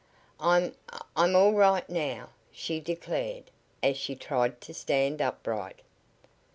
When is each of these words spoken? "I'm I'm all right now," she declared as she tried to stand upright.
"I'm 0.39 0.73
I'm 1.15 1.35
all 1.35 1.53
right 1.53 1.87
now," 1.87 2.29
she 2.51 2.79
declared 2.79 3.51
as 3.83 3.97
she 3.97 4.15
tried 4.15 4.59
to 4.61 4.73
stand 4.73 5.21
upright. 5.21 5.81